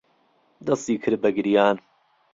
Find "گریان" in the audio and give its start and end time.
1.37-1.77